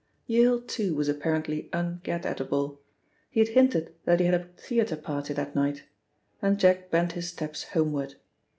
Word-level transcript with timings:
Yale, 0.25 0.59
too, 0.61 0.95
was 0.95 1.07
apparently 1.07 1.69
un 1.71 2.01
get 2.03 2.25
at 2.25 2.41
able; 2.41 2.81
he 3.29 3.39
had 3.39 3.49
hinted 3.49 3.93
that 4.03 4.19
he 4.19 4.25
had 4.25 4.33
a 4.33 4.45
theatre 4.59 4.95
party 4.97 5.31
that 5.31 5.53
night, 5.53 5.83
and 6.41 6.57
Jack 6.59 6.89
bent 6.89 7.11
his 7.11 7.29
steps 7.29 7.65
homeward. 7.65 8.15